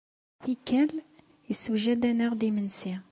Tikkal, 0.43 0.91
yessewjad-aneɣ-d 1.49 2.41
imensi. 2.49 2.93